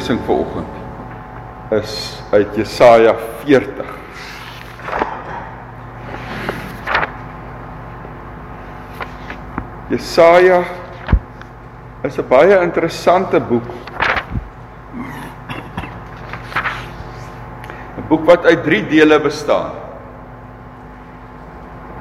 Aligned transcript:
skriflesing 0.00 0.20
vanoggend 0.24 0.66
is 1.70 2.22
uit 2.32 2.56
Jesaja 2.56 3.14
40. 3.44 3.86
Jesaja 9.88 10.62
is 12.02 12.18
'n 12.18 12.28
baie 12.28 12.60
interessante 12.62 13.40
boek. 13.40 13.68
'n 17.96 18.08
Boek 18.08 18.24
wat 18.24 18.44
uit 18.44 18.64
3 18.64 18.86
dele 18.86 19.20
bestaan. 19.20 19.70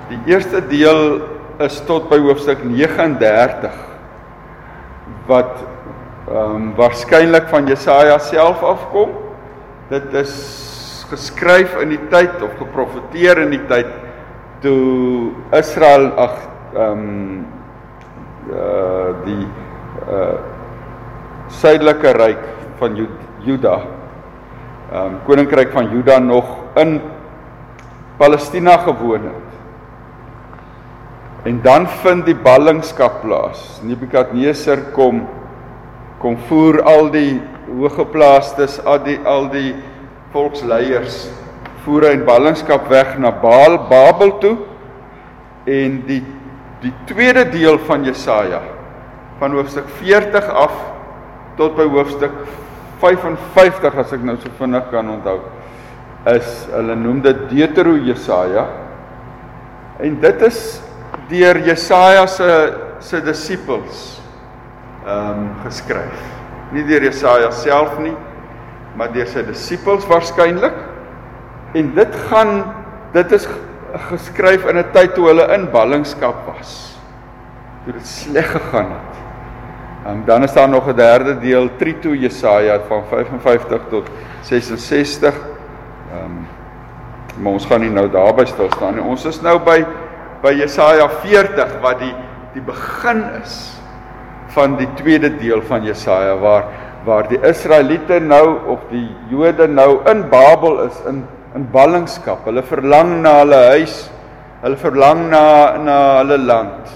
Die 0.08 0.20
eerste 0.26 0.68
deel 0.68 1.22
is 1.60 1.82
tot 1.86 2.10
by 2.10 2.18
hoofstuk 2.18 2.64
39 2.64 3.72
wat 5.28 5.69
ehm 6.30 6.56
um, 6.56 6.66
waarskynlik 6.78 7.48
van 7.50 7.66
Jesaja 7.68 8.20
self 8.22 8.62
afkom. 8.64 9.10
Dit 9.90 10.14
is 10.14 10.34
geskryf 11.10 11.74
in 11.82 11.96
die 11.96 12.02
tyd 12.12 12.42
of 12.46 12.54
geprofeteer 12.60 13.42
in 13.42 13.56
die 13.56 13.64
tyd 13.70 13.90
toe 14.62 15.32
Israel 15.58 16.12
ag 16.22 16.36
ehm 16.76 16.92
um, 16.92 17.46
uh 18.50 19.10
die 19.26 19.46
uh 20.06 20.38
suidelike 21.50 22.14
ryk 22.14 22.46
van 22.78 23.00
Juda. 23.42 23.80
Ehm 24.92 25.06
um, 25.06 25.18
koninkryk 25.26 25.74
van 25.74 25.90
Juda 25.90 26.20
nog 26.20 26.46
in 26.76 27.00
Palestina 28.18 28.78
gewoon 28.78 29.26
het. 29.32 29.50
En 31.44 31.62
dan 31.62 31.88
vind 31.88 32.26
die 32.26 32.36
ballingskap 32.36 33.22
plaas. 33.22 33.80
Nebukadneser 33.82 34.92
kom 34.94 35.24
kom 36.20 36.38
voer 36.50 36.82
al 36.88 37.10
die 37.14 37.40
hoëgeplaastes, 37.70 38.80
al 38.86 39.00
die 39.06 39.18
al 39.28 39.48
die 39.54 39.74
volksleiers. 40.34 41.28
Voer 41.86 42.10
hy 42.10 42.16
in 42.18 42.26
ballingskap 42.28 42.90
weg 42.92 43.16
na 43.22 43.32
Baal, 43.32 43.78
Babel 43.90 44.36
toe. 44.44 44.58
En 45.70 46.02
die 46.08 46.22
die 46.80 46.94
tweede 47.10 47.44
deel 47.52 47.76
van 47.90 48.06
Jesaja 48.08 48.62
van 49.40 49.52
hoofstuk 49.52 49.88
40 50.00 50.46
af 50.48 50.76
tot 51.60 51.74
by 51.76 51.84
hoofstuk 51.92 52.32
55 53.02 53.98
as 54.00 54.14
ek 54.16 54.24
nou 54.24 54.38
so 54.40 54.52
vinnig 54.60 54.86
kan 54.92 55.10
onthou 55.12 55.42
is 56.28 56.54
hulle 56.72 56.96
noem 57.00 57.22
dit 57.24 57.44
Deutero 57.52 57.96
Jesaja. 57.96 58.66
En 60.00 60.16
dit 60.20 60.42
is 60.48 60.60
deur 61.30 61.60
Jesaja 61.68 62.26
se 62.28 62.50
se 63.00 63.22
disippels 63.24 64.19
ehm 65.06 65.32
um, 65.32 65.50
geskryf 65.64 66.28
nie 66.72 66.84
deur 66.84 67.04
Jesaja 67.04 67.52
self 67.52 67.98
nie 68.00 68.16
maar 68.96 69.12
deur 69.14 69.28
sy 69.28 69.44
disippels 69.48 70.08
waarskynlik 70.10 70.76
en 71.74 71.94
dit 71.96 72.16
gaan 72.30 72.64
dit 73.14 73.32
is 73.32 73.48
geskryf 74.10 74.66
in 74.66 74.78
'n 74.78 74.92
tyd 74.94 75.14
toe 75.14 75.28
hulle 75.28 75.48
in 75.54 75.70
ballingskap 75.72 76.46
was. 76.46 77.00
Toe 77.86 77.94
dit 77.94 78.08
sleg 78.08 78.52
gegaan 78.52 78.92
het. 78.92 79.16
Um, 80.08 80.24
dan 80.26 80.44
is 80.44 80.54
daar 80.54 80.70
nog 80.70 80.88
'n 80.88 80.96
derde 80.96 81.40
deel 81.40 81.70
Trito 81.78 82.14
Jesaja 82.14 82.80
van 82.88 83.04
55 83.10 83.82
tot 83.90 84.08
66. 84.42 85.34
Ehm 86.14 86.24
um, 86.26 86.48
maar 87.38 87.52
ons 87.52 87.66
gaan 87.66 87.82
nie 87.82 87.90
nou 87.90 88.10
daarby 88.10 88.46
stil 88.46 88.72
staan 88.76 88.96
nie. 88.96 89.04
Ons 89.04 89.26
is 89.26 89.42
nou 89.42 89.60
by 89.60 89.86
by 90.42 90.54
Jesaja 90.54 91.10
40 91.10 91.80
wat 91.82 92.00
die 92.00 92.16
die 92.54 92.62
begin 92.62 93.24
is 93.42 93.79
van 94.56 94.78
die 94.80 94.88
tweede 94.98 95.30
deel 95.38 95.62
van 95.62 95.84
Jesaja 95.86 96.38
waar 96.42 96.70
waar 97.06 97.30
die 97.30 97.40
Israeliete 97.48 98.20
nou 98.20 98.60
of 98.68 98.82
die 98.92 99.08
Jode 99.32 99.70
nou 99.72 100.02
in 100.12 100.26
Babel 100.30 100.82
is 100.84 100.98
in 101.08 101.24
in 101.56 101.66
ballingskap. 101.72 102.44
Hulle 102.46 102.62
verlang 102.62 103.22
na 103.24 103.40
hulle 103.42 103.60
huis. 103.74 104.10
Hulle 104.62 104.78
verlang 104.78 105.30
na 105.32 105.44
na 105.82 105.96
hulle 106.20 106.38
land. 106.38 106.92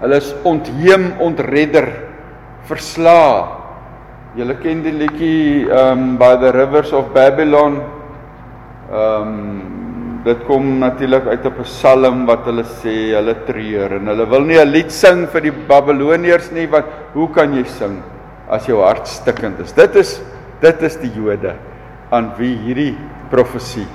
Hulle 0.00 0.18
is 0.18 0.32
ontheem, 0.44 1.12
ontredder, 1.22 1.86
verslaa. 2.68 3.60
Julle 4.34 4.56
ken 4.58 4.82
die 4.82 4.94
liedjie 4.96 5.70
um 5.70 6.16
by 6.18 6.34
the 6.42 6.50
rivers 6.56 6.92
of 6.92 7.12
Babylon. 7.14 7.78
Um 8.90 9.73
dit 10.24 10.44
kom 10.48 10.78
natuurlik 10.80 11.26
uit 11.26 11.44
'n 11.44 11.62
psalm 11.62 12.26
wat 12.26 12.46
hulle 12.48 12.64
sê 12.64 13.12
hulle 13.12 13.34
treur 13.46 13.92
en 13.92 14.06
hulle 14.06 14.26
wil 14.26 14.40
nie 14.40 14.58
'n 14.58 14.72
lied 14.72 14.90
sing 14.90 15.26
vir 15.26 15.40
die 15.40 15.52
Babiloniërs 15.52 16.50
nie 16.52 16.66
want 16.66 16.86
hoe 17.12 17.28
kan 17.28 17.52
jy 17.52 17.64
sing 17.64 18.02
as 18.48 18.66
jou 18.66 18.80
hart 18.80 19.06
stikkend 19.06 19.60
is? 19.60 19.72
Dit 19.72 19.96
is 19.96 20.20
dit 20.60 20.82
is 20.82 20.96
die 20.96 21.12
Jode 21.12 21.54
aan 22.10 22.32
wie 22.38 22.56
hierdie 22.56 22.96
profesie 23.30 23.86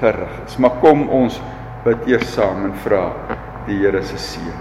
gerig 0.00 0.30
is. 0.46 0.58
Maar 0.58 0.78
kom 0.80 1.08
ons 1.08 1.40
bid 1.84 2.06
eers 2.06 2.34
saam 2.34 2.64
en 2.64 2.74
vra 2.84 3.12
die 3.66 3.78
Here 3.78 4.02
se 4.02 4.16
seën. 4.16 4.58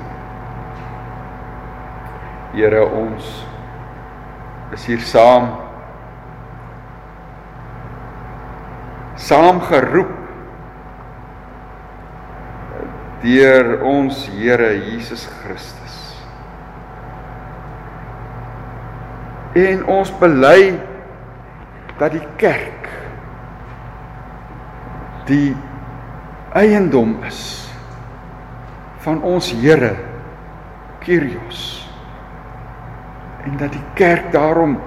Here 2.53 2.85
ons 2.85 3.45
is 4.73 4.85
hier 4.85 4.99
saam 4.99 5.51
saam 9.15 9.61
geroep 9.61 10.22
deur 13.23 13.79
ons 13.87 14.25
Here 14.35 14.73
Jesus 14.91 15.25
Christus. 15.41 15.99
En 19.55 19.83
ons 19.87 20.09
bely 20.19 20.73
dat 21.99 22.15
die 22.15 22.25
kerk 22.41 22.89
die 25.29 25.53
eiendom 26.57 27.15
is 27.27 27.43
van 29.05 29.21
ons 29.23 29.53
Here 29.61 29.93
Kyrios 31.03 31.83
en 33.43 33.55
dat 33.59 33.71
die 33.75 33.85
kerk 33.99 34.31
daarom 34.35 34.77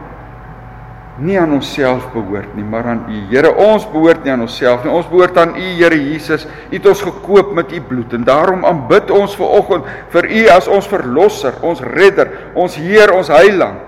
nie 1.19 1.39
aan 1.41 1.55
onsself 1.57 2.11
behoort 2.13 2.53
nie 2.57 2.65
maar 2.65 2.87
aan 2.91 3.05
U. 3.09 3.21
Here 3.31 3.53
ons 3.57 3.87
behoort 3.89 4.25
nie 4.25 4.33
aan 4.35 4.45
onsself 4.45 4.85
nie. 4.85 4.93
Ons 4.93 5.09
behoort 5.09 5.37
aan 5.41 5.55
U 5.57 5.69
Here 5.79 5.97
Jesus. 5.97 6.45
U 6.45 6.75
het 6.75 6.89
ons 6.91 7.05
gekoop 7.07 7.55
met 7.57 7.73
U 7.73 7.81
bloed 7.89 8.13
en 8.17 8.27
daarom 8.27 8.67
aanbid 8.69 9.11
ons 9.15 9.37
ver 9.39 9.55
oggend 9.59 9.89
vir 10.13 10.29
U 10.29 10.43
as 10.53 10.69
ons 10.69 10.89
verlosser 10.91 11.57
ons 11.65 11.81
redder 11.97 12.33
ons 12.55 12.77
Heer 12.77 13.15
ons 13.17 13.31
heiland. 13.33 13.83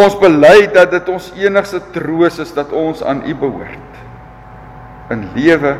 Ons 0.00 0.16
bely 0.20 0.68
dat 0.72 0.92
dit 0.92 1.08
ons 1.12 1.30
enigste 1.36 1.80
troos 1.94 2.38
is 2.40 2.52
dat 2.56 2.72
ons 2.72 3.02
aan 3.04 3.24
U 3.28 3.36
behoort. 3.40 4.02
In 5.10 5.24
lewe 5.34 5.76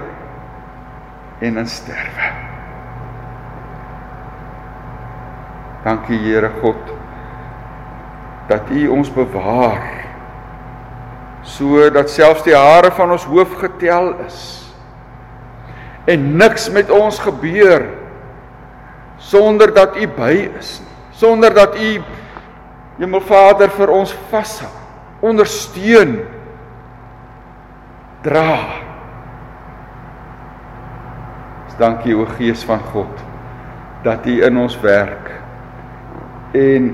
en 1.41 1.61
in 1.61 1.69
sterwe. 1.69 2.33
Dankie 5.85 6.19
Here 6.25 6.51
God 6.61 6.97
dat 8.51 8.71
U 8.75 8.87
ons 8.99 9.11
bewaar 9.15 9.87
sodat 11.47 12.11
selfs 12.13 12.45
die 12.45 12.57
hare 12.57 12.91
van 12.93 13.15
ons 13.15 13.25
hoof 13.31 13.55
getel 13.63 14.13
is 14.27 14.41
en 16.11 16.31
niks 16.41 16.69
met 16.75 16.91
ons 16.93 17.19
gebeur 17.23 17.87
sonder 19.21 19.73
dat 19.75 19.97
U 19.97 20.09
by 20.19 20.35
is 20.59 20.81
sonder 21.21 21.55
dat 21.55 21.77
U 21.77 21.93
Hemelvader 23.01 23.71
vir 23.73 23.91
ons 23.97 24.11
vashou, 24.29 24.69
ondersteun, 25.25 26.19
dra. 28.21 28.57
Dankie 31.81 32.13
o 32.13 32.27
Gees 32.37 32.61
van 32.69 32.83
God 32.93 33.23
dat 34.05 34.27
U 34.29 34.35
in 34.45 34.59
ons 34.61 34.75
werk 34.85 35.31
en 36.53 36.91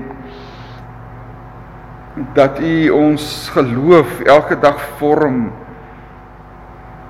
dat 2.33 2.59
U 2.59 2.89
ons 2.89 3.49
geloof 3.53 4.19
elke 4.25 4.57
dag 4.59 4.81
vorm 4.97 5.51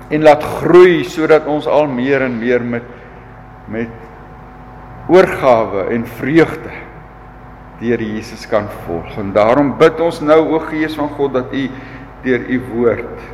en 0.08 0.22
laat 0.24 0.44
groei 0.60 1.04
sodat 1.04 1.46
ons 1.48 1.66
al 1.68 1.88
meer 1.92 2.24
en 2.24 2.38
meer 2.38 2.64
met 2.64 2.94
met 3.68 3.92
oorgawe 5.08 5.88
en 5.92 6.06
vreugde 6.06 6.72
deur 7.80 8.00
Jesus 8.02 8.46
kan 8.48 8.66
volg. 8.84 9.12
En 9.20 9.32
daarom 9.32 9.74
bid 9.78 10.00
ons 10.00 10.20
nou 10.20 10.40
o 10.56 10.60
Gees 10.68 10.96
van 10.98 11.08
God 11.16 11.36
dat 11.36 11.52
U 11.52 11.68
deur 12.24 12.48
U 12.48 12.60
woord 12.72 13.28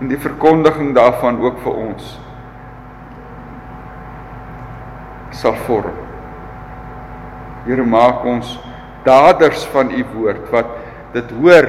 en 0.00 0.12
die 0.12 0.20
verkondiging 0.20 0.92
daarvan 0.96 1.40
ook 1.40 1.60
vir 1.64 1.78
ons 1.88 2.10
sal 5.36 5.56
vorm. 5.66 5.96
Here 7.64 7.84
maak 7.84 8.24
ons 8.24 8.58
daders 9.04 9.64
van 9.72 9.90
U 9.92 10.04
woord 10.14 10.52
wat 10.52 10.75
dit 11.16 11.34
hoor 11.40 11.68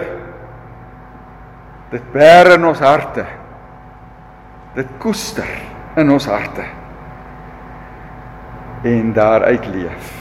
dit 1.91 2.13
bær 2.13 2.53
in 2.57 2.67
ons 2.67 2.83
harte 2.83 3.25
dit 4.77 4.95
koester 5.01 5.49
in 5.97 6.13
ons 6.13 6.29
harte 6.29 6.67
en 8.87 9.11
daaruit 9.15 9.65
leef 9.73 10.15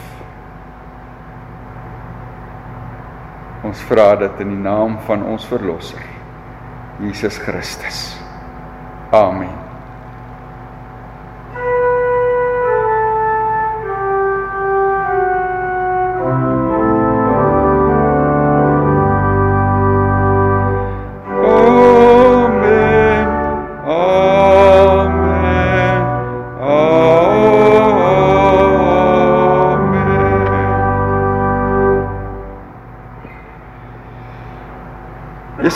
Ons 3.67 3.82
vra 3.88 4.12
dit 4.20 4.43
in 4.44 4.52
die 4.55 4.62
naam 4.62 4.99
van 5.08 5.25
ons 5.26 5.46
verlosser 5.50 6.02
Jesus 7.02 7.38
Christus. 7.43 8.02
Amen. 9.12 9.65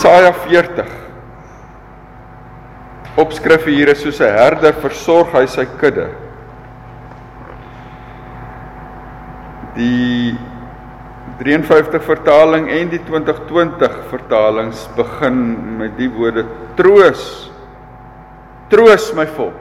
Jesaja 0.01 0.33
40. 0.33 0.87
Opskrif 3.21 3.67
hier 3.69 3.91
is 3.93 4.01
soos 4.01 4.17
'n 4.25 4.33
herder 4.33 4.73
versorg 4.81 5.35
hy 5.37 5.43
sy 5.45 5.67
kudde. 5.77 6.07
Die 9.77 10.39
53 11.43 12.01
vertaling 12.01 12.71
en 12.73 12.89
die 12.89 13.01
2020 13.05 13.99
vertalings 14.09 14.89
begin 14.97 15.77
met 15.77 15.99
die 15.99 16.09
woorde 16.09 16.47
troos. 16.77 17.51
Troos 18.71 19.13
my 19.13 19.27
volk. 19.27 19.59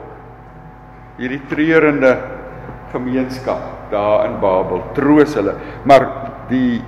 Hierdie 1.18 1.42
treurende 1.50 2.16
gemeenskap 2.94 3.92
daar 3.92 4.24
in 4.24 4.40
Babel, 4.40 4.88
troos 4.94 5.34
hulle. 5.34 5.52
Maar 5.84 6.08
die 6.48 6.80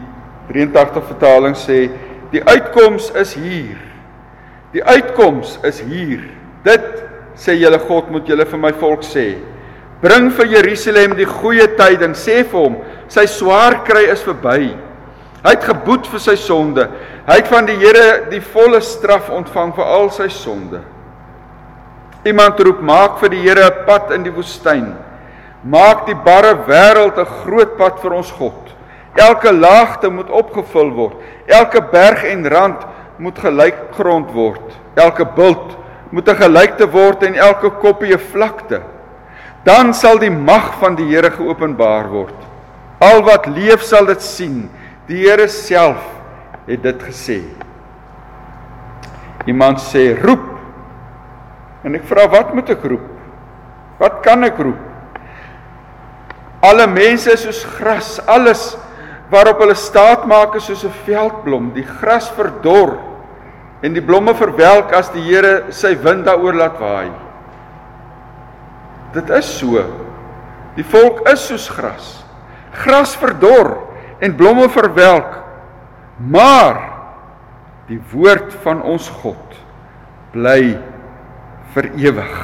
83 0.48 1.04
vertaling 1.04 1.54
sê 1.54 1.90
Die 2.32 2.42
uitkoms 2.48 3.10
is 3.20 3.34
hier. 3.36 3.76
Die 4.72 4.84
uitkoms 4.84 5.58
is 5.68 5.82
hier. 5.84 6.24
Dit 6.64 6.86
sê 7.36 7.58
julle 7.60 7.80
God 7.84 8.08
moet 8.12 8.28
julle 8.28 8.46
vir 8.48 8.60
my 8.60 8.72
volk 8.80 9.04
sê. 9.04 9.34
Bring 10.02 10.30
vir 10.34 10.48
Jerusalem 10.56 11.16
die 11.18 11.28
goeie 11.28 11.68
tyding. 11.76 12.16
Sê 12.16 12.40
vir 12.40 12.56
hom, 12.58 12.78
sy 13.12 13.26
swaar 13.30 13.82
kry 13.86 14.06
is 14.10 14.24
verby. 14.24 14.72
Hy 15.42 15.52
het 15.52 15.66
geboet 15.66 16.08
vir 16.08 16.22
sy 16.22 16.36
sonde. 16.38 16.86
Hy 17.26 17.36
het 17.40 17.50
van 17.50 17.68
die 17.68 17.76
Here 17.78 18.24
die 18.30 18.40
volle 18.40 18.80
straf 18.82 19.28
ontvang 19.30 19.74
vir 19.76 19.92
al 19.98 20.10
sy 20.14 20.28
sonde. 20.32 20.80
Iemand 22.24 22.60
roep: 22.60 22.80
"Maak 22.80 23.18
vir 23.20 23.28
die 23.28 23.42
Here 23.42 23.66
'n 23.66 23.86
pad 23.86 24.12
in 24.14 24.22
die 24.22 24.30
woestyn. 24.34 24.94
Maak 25.64 26.06
die 26.06 26.14
barre 26.14 26.54
wêreld 26.66 27.18
'n 27.18 27.26
groot 27.44 27.76
pad 27.76 28.00
vir 28.00 28.12
ons 28.14 28.30
God." 28.30 28.62
Elke 29.14 29.52
laagte 29.52 30.08
moet 30.10 30.30
opgevul 30.30 30.90
word. 30.96 31.16
Elke 31.46 31.82
berg 31.92 32.24
en 32.24 32.48
rand 32.48 32.86
moet 33.16 33.38
gelyk 33.38 33.92
grond 33.96 34.30
word. 34.32 34.72
Elke 34.94 35.24
bult 35.36 35.76
moet 36.10 36.28
'n 36.28 36.36
gelykte 36.36 36.86
word 36.90 37.22
en 37.22 37.34
elke 37.34 37.70
koppie 37.70 38.14
'n 38.14 38.18
vlakte. 38.18 38.80
Dan 39.64 39.94
sal 39.94 40.18
die 40.18 40.30
mag 40.30 40.74
van 40.78 40.94
die 40.94 41.06
Here 41.06 41.30
geopenbaar 41.30 42.08
word. 42.08 42.34
Al 43.00 43.22
wat 43.22 43.46
leef 43.46 43.82
sal 43.82 44.06
dit 44.06 44.22
sien. 44.22 44.70
Die 45.06 45.28
Here 45.28 45.48
self 45.48 46.02
het 46.66 46.82
dit 46.82 47.02
gesê. 47.02 47.42
Iemand 49.46 49.80
sê 49.80 50.14
roep. 50.22 50.58
En 51.84 51.94
ek 51.94 52.04
vra 52.04 52.28
wat 52.28 52.54
moet 52.54 52.70
ek 52.70 52.84
roep? 52.84 53.08
Wat 53.98 54.22
kan 54.22 54.44
ek 54.44 54.58
roep? 54.58 54.78
Alle 56.62 56.86
mense 56.86 57.32
is 57.32 57.42
soos 57.42 57.64
gras, 57.64 58.20
alles 58.30 58.76
waarop 59.32 59.62
hulle 59.64 59.76
staat 59.78 60.26
maak 60.28 60.54
is 60.60 60.66
soos 60.68 60.84
'n 60.84 60.92
veldblom, 61.06 61.72
die 61.72 61.86
gras 61.86 62.28
verdor 62.36 62.98
en 63.82 63.94
die 63.94 64.04
blomme 64.04 64.34
verwelk 64.34 64.92
as 64.92 65.10
die 65.10 65.22
Here 65.22 65.72
sy 65.72 65.96
wind 65.96 66.26
daaroor 66.26 66.54
laat 66.54 66.78
waai. 66.78 67.10
Dit 69.12 69.30
is 69.30 69.58
so. 69.58 69.82
Die 70.76 70.84
volk 70.84 71.26
is 71.28 71.46
soos 71.48 71.68
gras. 71.68 72.24
Gras 72.72 73.16
verdor 73.16 73.88
en 74.20 74.36
blomme 74.36 74.68
verwelk. 74.68 75.42
Maar 76.18 76.78
die 77.88 78.00
woord 78.12 78.54
van 78.62 78.82
ons 78.82 79.08
God 79.08 79.58
bly 80.32 80.78
vir 81.74 81.90
ewig. 81.96 82.36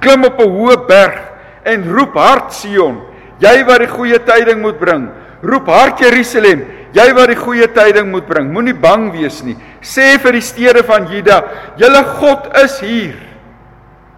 Klim 0.00 0.24
op 0.24 0.40
'n 0.40 0.50
hoë 0.50 0.86
berg 0.86 1.20
en 1.64 1.92
roep 1.94 2.14
hard 2.14 2.52
Sion, 2.52 3.02
jy 3.38 3.64
wat 3.64 3.78
die 3.78 3.88
goeie 3.88 4.18
tyding 4.18 4.62
moet 4.62 4.78
bring. 4.78 5.10
Roep 5.42 5.68
hard 5.72 6.00
Jerusalem, 6.02 6.66
jy 6.92 7.06
wat 7.16 7.30
die 7.32 7.38
goeie 7.38 7.68
tyding 7.72 8.10
moet 8.12 8.26
bring. 8.28 8.50
Moenie 8.52 8.76
bang 8.76 9.08
wees 9.14 9.40
nie. 9.46 9.56
Sê 9.80 10.18
vir 10.20 10.36
die 10.36 10.44
stede 10.44 10.84
van 10.86 11.08
Juda, 11.08 11.40
julle 11.80 12.02
God 12.20 12.50
is 12.60 12.76
hier. 12.84 13.16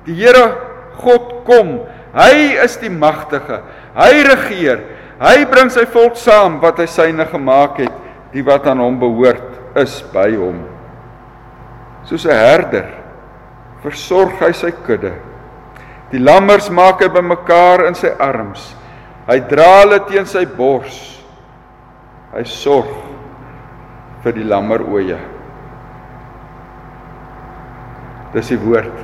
Die 0.06 0.16
Here 0.18 0.46
God 1.02 1.44
kom. 1.46 1.76
Hy 2.12 2.58
is 2.64 2.74
die 2.80 2.90
magtige. 2.92 3.62
Hy 3.94 4.12
regeer. 4.26 4.82
Hy 5.22 5.44
bring 5.50 5.70
sy 5.70 5.84
volk 5.86 6.18
saam 6.18 6.58
wat 6.62 6.80
hy 6.82 6.88
syne 6.90 7.26
gemaak 7.30 7.78
het. 7.84 7.94
Die 8.34 8.42
wat 8.42 8.66
aan 8.66 8.82
hom 8.82 8.98
behoort 9.00 9.78
is 9.78 10.00
by 10.12 10.30
hom. 10.34 10.58
Soos 12.08 12.26
'n 12.26 12.34
herder 12.34 12.88
versorg 13.82 14.40
hy 14.40 14.52
sy 14.52 14.70
kudde. 14.86 15.12
Die 16.10 16.18
lammers 16.18 16.70
maak 16.70 17.00
hy 17.02 17.08
bymekaar 17.08 17.86
in 17.86 17.94
sy 17.94 18.10
arms. 18.18 18.74
Hy 19.26 19.38
dra 19.48 19.82
hulle 19.82 20.00
teen 20.08 20.26
sy 20.26 20.44
bors. 20.44 21.21
Hy 22.32 22.46
sorg 22.48 22.88
vir 24.24 24.32
die 24.38 24.46
lammeroë. 24.48 25.18
Dis 28.32 28.48
die 28.54 28.60
woord 28.62 29.02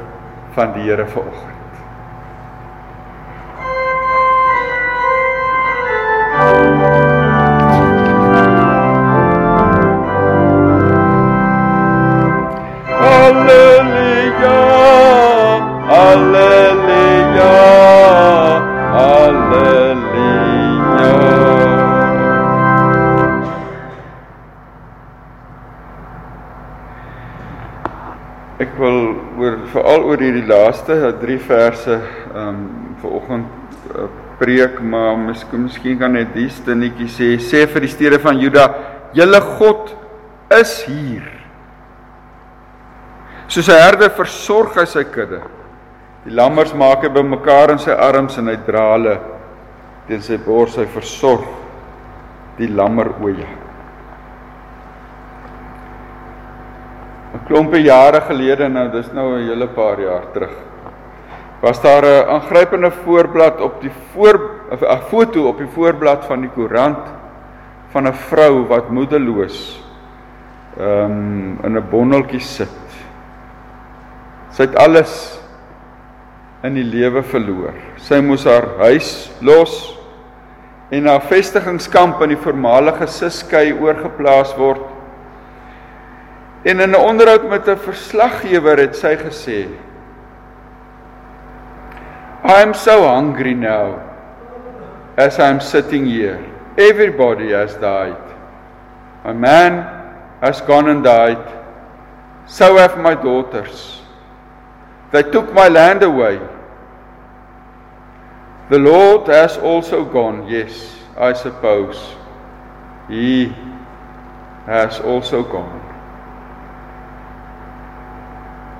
van 0.56 0.72
die 0.72 0.86
Here 0.86 1.04
vanoggend. 1.12 1.57
Hierdie 30.28 30.46
laaste 30.48 30.94
3 31.20 31.34
eh, 31.34 31.38
verse 31.48 31.94
ehm 31.94 32.48
um, 32.48 32.66
vanoggend 33.02 33.46
uh, 33.94 34.08
preek 34.38 34.80
maar 34.82 35.16
miskien 35.18 35.64
miskien 35.64 35.98
kan 35.98 36.12
net 36.12 36.34
die 36.34 36.48
stinnetjie 36.50 37.08
sê 37.08 37.28
sê 37.42 37.64
vir 37.66 37.86
die 37.86 37.90
stede 37.90 38.18
van 38.22 38.38
Juda 38.38 38.68
julle 39.16 39.40
God 39.58 39.94
is 40.60 40.82
hier. 40.86 41.24
Soos 43.48 43.68
'n 43.68 43.80
herder 43.80 44.10
versorg 44.10 44.76
hy 44.76 44.84
sy 44.84 45.04
kudde. 45.04 45.40
Die 46.24 46.34
lammers 46.34 46.74
maak 46.74 47.02
hy 47.02 47.08
bymekaar 47.08 47.70
in 47.70 47.78
sy 47.78 47.90
arms 47.90 48.38
en 48.38 48.48
hy 48.48 48.56
dra 48.66 48.92
hulle. 48.92 49.18
Teen 50.08 50.22
sy 50.22 50.36
bors 50.36 50.76
hy 50.76 50.84
versorg 50.84 51.46
die 52.58 52.68
lammer 52.68 53.08
'n 57.34 57.44
klompie 57.46 57.82
jare 57.82 58.20
gelede 58.20 58.68
nou, 58.68 58.88
dis 58.90 59.12
nou 59.12 59.36
'n 59.36 59.48
hele 59.48 59.66
paar 59.66 60.00
jaar 60.00 60.32
terug. 60.32 60.54
Was 61.60 61.80
daar 61.82 62.04
'n 62.04 62.28
aangrypende 62.28 62.90
voorblad 62.90 63.60
op 63.60 63.80
die 63.80 63.92
voor 64.12 64.40
'n 64.70 65.00
foto 65.08 65.48
op 65.48 65.58
die 65.58 65.66
voorblad 65.66 66.24
van 66.24 66.40
die 66.40 66.50
koerant 66.50 67.04
van 67.90 68.06
'n 68.06 68.14
vrou 68.14 68.66
wat 68.66 68.90
moedeloos 68.90 69.84
ehm 70.78 71.10
um, 71.10 71.58
in 71.62 71.76
'n 71.76 71.88
bondeltjie 71.90 72.40
sit. 72.40 72.78
Sy 74.50 74.62
het 74.62 74.76
alles 74.76 75.40
in 76.62 76.74
die 76.74 76.84
lewe 76.84 77.22
verloor. 77.22 77.74
Sy 77.96 78.20
moes 78.20 78.44
haar 78.44 78.66
huis 78.78 79.30
los 79.40 79.98
en 80.90 81.02
na 81.02 81.20
vestigingskamp 81.20 82.22
in 82.22 82.28
die 82.28 82.42
voormalige 82.42 83.06
Siskei 83.06 83.72
oorgeplaas 83.72 84.56
word 84.56 84.80
En 86.62 86.80
in 86.80 86.90
'n 86.90 86.96
onderhoud 86.96 87.48
met 87.48 87.68
'n 87.68 87.76
verslaggewer 87.76 88.78
het 88.78 88.96
sy 88.96 89.16
gesê: 89.16 89.68
I'm 92.44 92.74
so 92.74 93.02
hungry 93.02 93.54
now 93.54 93.98
as 95.16 95.38
I'm 95.38 95.60
sitting 95.60 96.06
here. 96.06 96.38
Everybody 96.76 97.52
has 97.52 97.74
died. 97.74 98.16
A 99.24 99.34
man 99.34 99.84
has 100.40 100.60
gone 100.60 100.88
and 100.88 101.02
died. 101.02 101.44
So 102.46 102.76
have 102.76 102.96
my 102.96 103.14
daughters. 103.14 104.02
They 105.10 105.22
took 105.22 105.52
my 105.52 105.68
land 105.68 106.02
away. 106.02 106.38
The 108.70 108.78
Lord 108.78 109.26
has 109.26 109.58
also 109.58 110.04
gone, 110.04 110.46
yes, 110.46 110.94
I 111.16 111.32
suppose. 111.32 112.14
He 113.08 113.52
has 114.66 115.00
also 115.00 115.42
gone. 115.42 115.80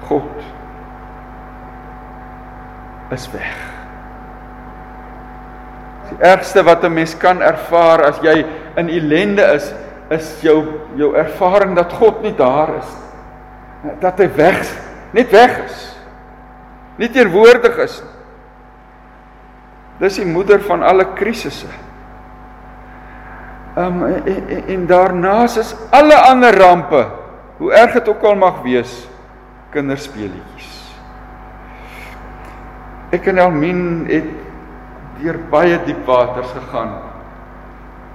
God 0.08 0.44
is 3.14 3.30
weg. 3.32 3.56
Die 6.08 6.18
ergste 6.24 6.62
wat 6.64 6.84
'n 6.84 6.92
mens 6.92 7.16
kan 7.16 7.42
ervaar 7.42 8.04
as 8.04 8.20
jy 8.22 8.44
in 8.76 8.88
ellende 8.88 9.42
is, 9.54 9.72
is 10.10 10.40
jou 10.40 10.64
jou 10.96 11.14
ervaring 11.16 11.76
dat 11.76 11.92
God 11.92 12.22
nie 12.22 12.34
daar 12.34 12.76
is 12.78 12.88
nie. 13.82 13.92
Dat 14.00 14.18
hy 14.18 14.28
weg, 14.34 14.64
net 15.12 15.30
weg 15.30 15.58
is. 15.64 15.96
Nie 16.96 17.10
teenwoordig 17.10 17.76
is 17.78 18.00
nie. 18.02 18.16
Dis 19.98 20.16
die 20.16 20.26
moeder 20.26 20.60
van 20.62 20.82
alle 20.82 21.04
krisisse. 21.14 21.66
Um 23.76 24.04
en, 24.06 24.26
en, 24.26 24.64
en 24.66 24.86
daarnaas 24.86 25.56
is 25.56 25.74
alle 25.90 26.16
ander 26.16 26.54
rampe, 26.58 27.06
hoe 27.58 27.72
erg 27.72 27.92
dit 27.92 28.08
ook 28.08 28.22
al 28.22 28.34
mag 28.34 28.62
wees, 28.62 29.08
kinderspeletjies. 29.70 30.77
Ek 33.10 33.26
en 33.26 33.38
Elmien 33.38 34.06
het 34.08 34.28
deur 35.18 35.38
baie 35.50 35.78
diep 35.86 36.04
waters 36.06 36.50
gegaan 36.54 36.92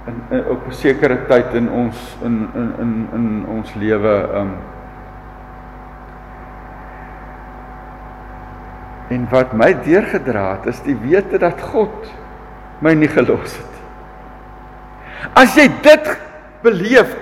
in, 0.06 0.20
in 0.30 0.44
op 0.52 0.66
'n 0.68 0.72
sekere 0.72 1.26
tyd 1.28 1.54
in 1.54 1.70
ons 1.70 2.16
in 2.22 2.48
in 2.54 2.72
in 2.78 3.08
in 3.12 3.46
ons 3.48 3.74
lewe 3.74 4.14
um 4.34 4.54
En 9.08 9.26
wat 9.30 9.52
my 9.52 9.74
deurgedra 9.84 10.46
het 10.56 10.66
is 10.72 10.80
die 10.82 10.96
wete 10.96 11.38
dat 11.38 11.60
God 11.60 12.08
my 12.84 12.94
nie 12.96 13.08
gelos 13.08 13.56
het. 13.56 13.74
As 15.36 15.54
jy 15.56 15.68
dit 15.84 16.08
beleef 16.64 17.12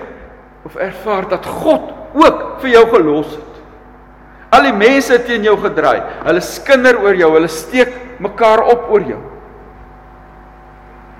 of 0.63 0.75
ervaar 0.79 1.27
dat 1.29 1.45
God 1.45 1.91
ook 2.13 2.61
vir 2.63 2.69
jou 2.77 2.85
gelos 2.95 3.35
het. 3.35 3.52
Al 4.53 4.67
die 4.67 4.75
mense 4.75 5.17
teen 5.25 5.45
jou 5.47 5.55
gedraai, 5.63 6.03
hulle 6.27 6.41
skinder 6.45 6.99
oor 7.01 7.17
jou, 7.17 7.31
hulle 7.33 7.49
steek 7.49 7.93
mekaar 8.21 8.61
op 8.69 8.91
oor 8.93 9.05
jou. 9.07 9.21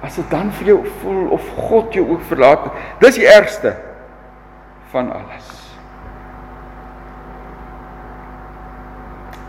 As 0.04 0.20
dit 0.20 0.30
dan 0.30 0.52
vir 0.60 0.74
jou 0.74 0.80
voel 1.02 1.32
of 1.34 1.48
God 1.70 1.96
jou 1.96 2.04
ook 2.14 2.24
verlaat 2.28 2.68
dis 3.02 3.18
die 3.22 3.28
ergste 3.30 3.72
van 4.92 5.10
alles. 5.16 5.48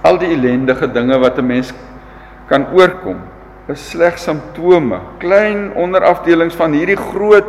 Al 0.05 0.21
die 0.21 0.31
ellendige 0.37 0.87
dinge 0.93 1.19
wat 1.19 1.39
'n 1.39 1.47
mens 1.47 1.75
kan 2.49 2.67
oorkom, 2.73 3.21
is 3.69 3.91
slegs 3.91 4.25
simptome, 4.25 5.01
klein 5.19 5.73
onderafdelings 5.75 6.55
van 6.55 6.73
hierdie 6.73 6.97
groot 6.97 7.45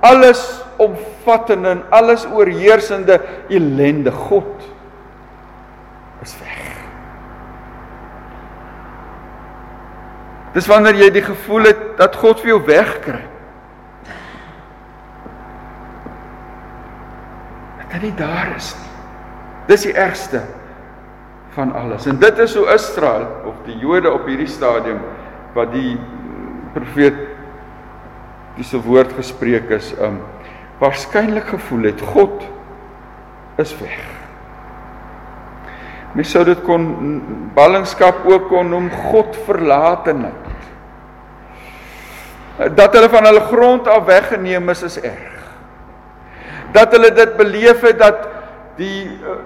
alles 0.00 0.62
omvattende 0.78 1.68
en 1.68 1.82
alles 1.90 2.26
oorheersende 2.26 3.20
ellende 3.48 4.12
God 4.12 4.75
is 6.22 6.34
weg. 6.40 6.74
Dis 10.56 10.68
wanneer 10.70 10.96
jy 10.96 11.10
die 11.12 11.24
gevoel 11.24 11.68
het 11.68 11.80
dat 11.98 12.16
God 12.16 12.40
vir 12.40 12.54
jou 12.54 12.60
wegkry. 12.64 13.22
Dat 17.82 17.96
hy 17.96 18.00
nie 18.06 18.14
daar 18.16 18.54
is 18.56 18.72
nie. 18.78 18.92
Dis 19.68 19.84
die 19.84 19.96
ergste 19.98 20.40
van 21.56 21.74
alles. 21.76 22.06
En 22.08 22.20
dit 22.22 22.38
is 22.38 22.54
hoe 22.56 22.66
Israel 22.72 23.26
of 23.48 23.60
die 23.68 23.76
Jode 23.82 24.12
op 24.12 24.24
hierdie 24.28 24.48
stadium 24.48 25.02
wat 25.56 25.72
die 25.72 25.96
profeet 26.76 27.20
diese 28.56 28.80
woord 28.80 29.12
gespreek 29.16 29.68
is, 29.76 29.92
um 30.00 30.22
waarskynlik 30.80 31.48
gevoel 31.52 31.88
het 31.90 32.00
God 32.00 32.44
is 33.60 33.72
weg. 33.80 34.15
Mens 36.16 36.30
sou 36.32 36.42
dit 36.48 36.60
kon 36.64 36.84
ballingskap 37.56 38.22
ook 38.24 38.46
kon 38.48 38.70
noem 38.72 38.86
God 39.10 39.36
verlateheid. 39.44 40.44
Dat 42.72 42.94
hulle 42.96 43.10
van 43.12 43.28
hulle 43.28 43.42
grond 43.50 43.88
af 43.92 44.06
weggeneem 44.08 44.72
is 44.72 44.80
is 44.86 44.96
erg. 45.04 45.42
Dat 46.72 46.94
hulle 46.96 47.10
dit 47.12 47.34
beleef 47.36 47.84
het 47.84 47.98
dat 48.00 48.24
die 48.78 49.04
uh, 49.12 49.36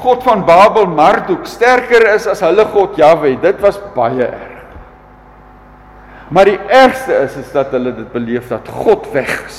God 0.00 0.22
van 0.22 0.44
Babel 0.46 0.86
Marduk 0.86 1.42
sterker 1.50 2.06
is 2.14 2.28
as 2.30 2.42
hulle 2.46 2.64
God 2.70 2.94
Jahwe. 2.98 3.34
Dit 3.42 3.58
was 3.60 3.80
baie 3.96 4.28
erg. 4.28 4.46
Maar 6.30 6.46
die 6.52 6.60
ergste 6.70 7.18
is 7.24 7.34
is 7.42 7.50
dat 7.52 7.74
hulle 7.74 7.90
dit 7.96 8.12
beleef 8.14 8.46
dat 8.48 8.70
God 8.70 9.10
weg 9.10 9.34
is. 9.48 9.58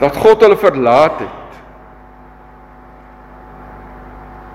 Dat 0.00 0.16
God 0.16 0.40
hulle 0.40 0.56
verlaat 0.56 1.20
het. 1.20 1.39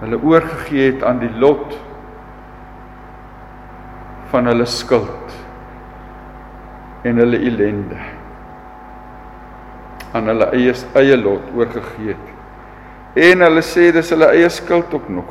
Hulle 0.02 0.20
oorgegee 0.24 0.92
het 0.92 1.04
aan 1.04 1.20
die 1.24 1.32
lot 1.40 1.78
van 4.32 4.50
hulle 4.52 4.66
skuld 4.68 5.36
en 7.06 7.22
hulle 7.22 7.38
ellende 7.38 8.00
aan 10.16 10.32
hulle 10.32 10.50
eie 10.58 10.74
eie 11.00 11.18
lot 11.20 11.54
oorgegee 11.56 12.16
het 12.16 12.36
en 13.16 13.46
hulle 13.46 13.64
sê 13.64 13.92
dis 13.96 14.10
hulle 14.12 14.28
eie 14.36 14.50
skuld 14.52 14.94
ook 14.94 15.08
nog. 15.10 15.30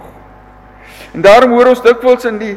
En 1.14 1.22
daarom 1.22 1.52
hoor 1.52 1.74
ons 1.74 1.82
dikwels 1.84 2.24
in 2.30 2.40
die 2.40 2.54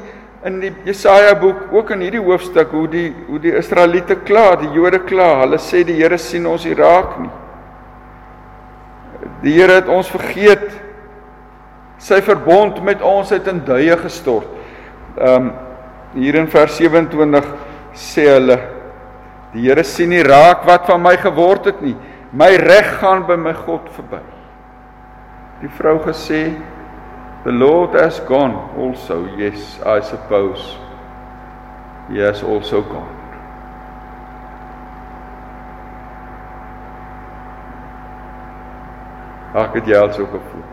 in 0.47 0.59
die 0.61 0.69
Jesaja 0.85 1.33
boek 1.35 1.73
ook 1.73 1.89
in 1.91 2.03
hierdie 2.05 2.21
hoofstuk 2.23 2.71
hoe 2.71 2.87
die 2.87 3.07
hoe 3.27 3.39
die 3.41 3.51
Israeliete 3.57 4.15
kla, 4.23 4.55
die 4.61 4.69
Jode 4.71 5.01
kla. 5.03 5.41
Hulle 5.41 5.59
sê 5.59 5.83
die 5.83 5.97
Here 5.97 6.17
sien 6.21 6.45
ons 6.47 6.63
nie 6.65 6.77
raak 6.77 7.17
nie. 7.19 7.33
Die 9.43 9.57
Here 9.57 9.81
het 9.81 9.89
ons 9.91 10.07
vergeet. 10.13 10.69
Sy 11.97 12.21
verbond 12.21 12.81
met 12.85 13.01
ons 13.01 13.29
het 13.33 13.47
in 13.49 13.63
duie 13.65 13.97
gestort. 13.97 14.49
Um 15.17 15.51
hier 16.17 16.37
in 16.39 16.47
vers 16.47 16.77
27 16.79 17.45
sê 17.97 18.29
hulle 18.31 18.55
die 19.51 19.65
Here 19.67 19.83
sien 19.83 20.09
nie 20.13 20.23
raak 20.23 20.63
wat 20.65 20.87
van 20.87 21.01
my 21.03 21.17
geword 21.19 21.67
het 21.69 21.83
nie. 21.83 21.95
My 22.31 22.53
reg 22.61 22.97
gaan 23.01 23.25
by 23.27 23.35
my 23.39 23.53
God 23.65 23.89
verby 23.95 24.21
die 25.61 25.69
vrou 25.73 25.97
gesê 26.05 26.53
the 27.43 27.51
lord 27.51 27.95
has 27.97 28.19
gone 28.29 28.53
also 28.77 29.25
yes 29.37 29.79
i 29.85 29.99
suppose 30.01 30.77
he 32.09 32.19
has 32.21 32.43
also 32.43 32.81
gone 32.81 33.15
Ek 39.57 39.73
het 39.73 39.87
jou 39.89 39.97
al 39.97 40.11
so 40.13 40.25
gevoel. 40.29 40.65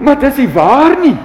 Maar 0.00 0.18
dis 0.22 0.40
nie 0.40 0.48
waar 0.54 0.96
nie. 1.00 1.16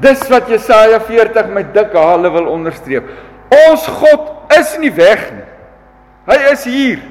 Dis 0.00 0.22
wat 0.30 0.48
Jesaja 0.48 1.00
40 1.04 1.50
met 1.52 1.72
dik 1.74 1.92
hale 1.96 2.30
wil 2.32 2.48
onderstreep. 2.52 3.08
Ons 3.68 3.86
God 4.00 4.54
is 4.56 4.74
nie 4.80 4.92
weg 4.94 5.24
nie. 5.34 5.46
Hy 6.28 6.38
is 6.52 6.64
hier. 6.68 7.02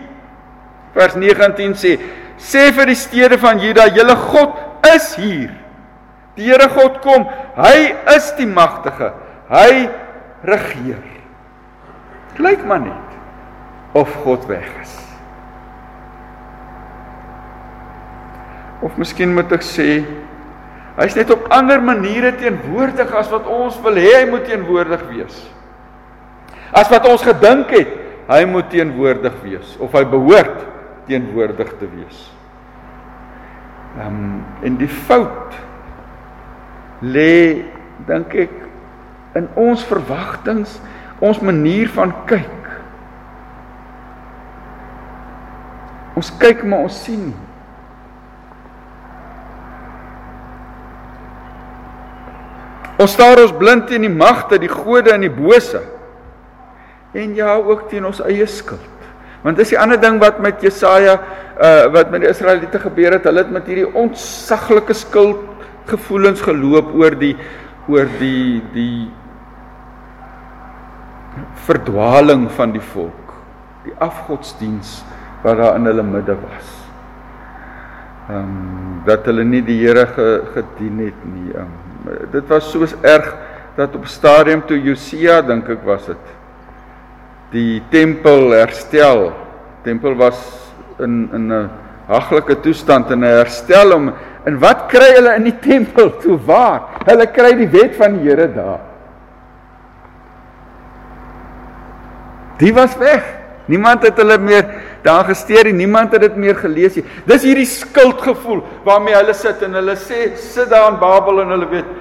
Vers 0.98 1.18
19 1.18 1.76
sê: 1.78 1.98
Sê 2.38 2.70
vir 2.74 2.90
die 2.90 2.98
stede 2.98 3.38
van 3.42 3.62
Juda, 3.62 3.88
julle 3.94 4.16
God 4.30 4.94
is 4.94 5.14
hier. 5.18 5.52
Die 6.38 6.46
Here 6.46 6.70
God 6.70 7.02
kom. 7.02 7.26
Hy 7.58 7.94
is 8.14 8.30
die 8.38 8.48
magtige. 8.50 9.12
Hy 9.50 9.88
regeer. 10.46 11.02
Lyk 12.38 12.66
maar 12.70 12.84
net 12.86 13.18
of 13.98 14.14
God 14.22 14.46
weg 14.46 14.68
is. 14.84 15.07
Of 18.86 18.98
miskien 19.00 19.34
moet 19.34 19.52
ek 19.56 19.66
sê 19.66 20.02
hy's 20.98 21.16
net 21.18 21.30
op 21.34 21.46
ander 21.54 21.82
maniere 21.82 22.32
teenwoordig 22.38 23.12
as 23.14 23.30
wat 23.30 23.46
ons 23.54 23.78
wil 23.86 24.00
hê 24.02 24.16
hy 24.16 24.26
moet 24.30 24.48
teenwoordig 24.50 25.04
wees. 25.12 25.38
As 26.74 26.90
wat 26.92 27.06
ons 27.10 27.26
gedink 27.26 27.74
het 27.74 27.94
hy 28.28 28.42
moet 28.50 28.70
teenwoordig 28.74 29.38
wees 29.46 29.76
of 29.80 29.94
hy 29.96 30.04
behoort 30.10 30.66
teenwoordig 31.08 31.70
te 31.80 31.90
wees. 31.94 32.24
Ehm 33.98 34.08
um, 34.08 34.38
en 34.66 34.78
die 34.78 34.90
fout 35.08 35.56
lê 37.02 37.64
dink 38.08 38.34
ek 38.36 38.54
in 39.38 39.48
ons 39.58 39.84
verwagtinge, 39.86 40.70
ons 41.22 41.42
manier 41.46 41.90
van 41.94 42.14
kyk. 42.30 42.54
Ons 46.18 46.32
kyk 46.42 46.64
maar 46.66 46.88
ons 46.88 47.04
sien 47.06 47.30
nie. 47.30 47.47
Ons 52.98 53.14
staar 53.14 53.40
ons 53.44 53.54
blind 53.54 53.86
teen 53.90 54.06
die 54.08 54.14
magte, 54.14 54.58
die 54.58 54.72
gode 54.72 55.14
en 55.14 55.26
die 55.26 55.34
bose 55.34 55.84
en 57.18 57.34
ja 57.38 57.56
ook 57.56 57.88
teen 57.90 58.06
ons 58.06 58.20
eie 58.22 58.46
skuld. 58.50 59.06
Want 59.42 59.58
dis 59.58 59.72
die 59.74 59.80
ander 59.80 59.98
ding 60.02 60.20
wat 60.22 60.42
met 60.44 60.62
Jesaja 60.62 61.18
uh 61.58 61.88
wat 61.94 62.12
met 62.14 62.22
die 62.22 62.30
Israeliete 62.30 62.78
gebeur 62.82 63.16
het, 63.16 63.26
hulle 63.26 63.42
het 63.42 63.54
met 63.54 63.70
hierdie 63.70 63.88
ontsaglike 63.98 64.94
skuld 64.94 65.40
gevoelens 65.90 66.44
geloop 66.46 66.92
oor 66.94 67.16
die 67.18 67.34
oor 67.88 68.10
die 68.20 68.62
die 68.76 69.08
verdwaling 71.68 72.48
van 72.58 72.74
die 72.74 72.84
volk, 72.94 73.34
die 73.86 73.96
afgodsdiens 74.04 75.00
wat 75.44 75.58
daar 75.62 75.78
in 75.80 75.90
hulle 75.90 76.06
midde 76.06 76.36
was. 76.42 76.74
Ehm 78.28 78.38
um, 78.38 79.02
dat 79.08 79.26
hulle 79.30 79.46
nie 79.48 79.62
die 79.64 79.80
Here 79.80 80.06
ge, 80.12 80.28
gedien 80.54 80.98
het 81.06 81.26
nie. 81.26 81.54
Um, 81.56 81.76
dit 82.32 82.48
was 82.48 82.72
soos 82.72 82.96
erg 83.02 83.36
dat 83.78 83.96
op 83.96 84.08
stadium 84.10 84.64
toe 84.66 84.80
Josia 84.82 85.42
dink 85.46 85.70
ek 85.70 85.84
was 85.86 86.06
dit 86.10 86.34
die 87.54 87.82
tempel 87.92 88.52
herstel. 88.52 89.30
Tempel 89.86 90.18
was 90.20 90.40
in 91.00 91.30
in 91.34 91.52
'n 91.52 91.70
haglike 92.08 92.60
toestand 92.62 93.12
en 93.12 93.22
herstel 93.22 93.92
hom. 93.92 94.12
En 94.46 94.60
wat 94.60 94.88
kry 94.88 95.14
hulle 95.16 95.36
in 95.36 95.44
die 95.44 95.60
tempel 95.60 96.18
toe 96.18 96.38
waar? 96.46 96.82
Hulle 97.06 97.28
kry 97.28 97.54
die 97.56 97.70
wet 97.70 97.96
van 97.96 98.18
die 98.18 98.30
Here 98.30 98.48
daar. 98.54 98.80
Die 102.58 102.74
was 102.74 102.98
weg. 102.98 103.24
Niemand 103.68 104.04
het 104.04 104.18
hulle 104.18 104.38
meer 104.38 104.66
daar 105.04 105.26
gesteer 105.26 105.70
nie. 105.70 105.74
Niemand 105.86 106.12
het 106.12 106.22
dit 106.22 106.36
meer 106.36 106.56
gelees 106.56 106.96
nie. 106.96 107.06
Dis 107.26 107.46
hierdie 107.48 107.68
skuldgevoel 107.70 108.64
waarmee 108.86 109.16
hulle 109.16 109.34
sit 109.38 109.62
en 109.66 109.78
hulle 109.80 109.96
sê 110.00 110.30
sit 110.42 110.70
daar 110.70 110.92
in 110.94 111.00
Babel 111.02 111.42
en 111.44 111.56
hulle 111.56 111.70
weet 111.72 111.92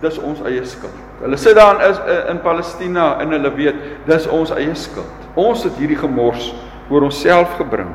dis 0.00 0.18
ons 0.18 0.40
eie 0.48 0.64
skuld. 0.64 0.96
Hulle 1.20 1.36
sit 1.36 1.56
daar 1.58 1.80
in 1.84 1.96
in 2.34 2.40
Palestina 2.44 3.18
en 3.20 3.34
hulle 3.36 3.52
weet 3.56 4.06
dis 4.06 4.28
ons 4.32 4.52
eie 4.56 4.74
skuld. 4.74 5.26
Ons 5.34 5.66
het 5.68 5.76
hierdie 5.78 5.98
gemors 6.00 6.52
oor 6.90 7.06
onsself 7.10 7.56
gebring. 7.58 7.92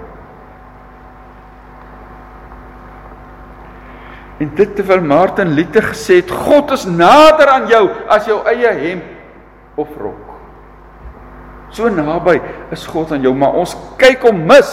En 4.40 4.52
dit 4.56 4.76
terwyl 4.76 5.02
Martin 5.02 5.54
Luther 5.56 5.84
gesê 5.94 6.20
het 6.20 6.32
God 6.32 6.72
is 6.76 6.86
nader 6.86 7.48
aan 7.48 7.68
jou 7.72 7.86
as 8.12 8.28
jou 8.28 8.42
eie 8.52 8.72
hemp 8.84 9.80
of 9.80 9.92
rok. 10.00 10.35
So 11.76 11.90
naby 11.92 12.40
is 12.72 12.86
God 12.88 13.12
aan 13.12 13.26
jou, 13.26 13.34
maar 13.36 13.58
ons 13.60 13.74
kyk 14.00 14.24
hom 14.24 14.46
mis. 14.48 14.70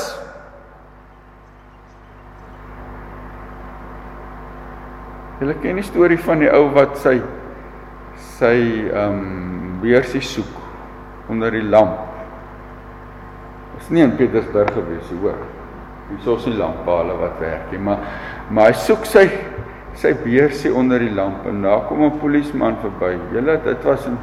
Julle 5.41 5.57
ken 5.59 5.81
die 5.81 5.87
storie 5.87 6.19
van 6.23 6.45
die 6.45 6.51
ou 6.55 6.69
wat 6.77 6.95
sy 7.03 7.17
sy 8.39 8.55
ehm 8.87 9.17
um, 9.19 9.49
beursie 9.83 10.23
soek 10.23 11.31
onder 11.33 11.51
die 11.51 11.65
lamp. 11.67 12.05
Dit 13.73 13.83
is 13.83 13.89
nie 13.97 14.05
in 14.05 14.13
Pietersburg 14.15 14.71
gewees 14.77 15.09
nie, 15.11 15.19
hoor. 15.25 15.41
Hier 16.13 16.37
is 16.37 16.47
nie 16.47 16.55
lamppale 16.61 17.17
wat 17.19 17.41
werk 17.43 17.73
nie, 17.75 17.81
maar 17.83 18.05
maar 18.55 18.71
hy 18.71 18.77
soek 18.79 19.09
sy 19.11 19.25
sy 19.99 20.13
beursie 20.23 20.71
onder 20.71 21.03
die 21.03 21.11
lamp 21.17 21.49
en 21.51 21.65
daar 21.67 21.83
kom 21.89 22.05
'n 22.07 22.21
polisieman 22.23 22.79
verby. 22.85 23.19
Julle 23.35 23.59
dit 23.65 23.85
was 23.91 24.07
'n 24.07 24.19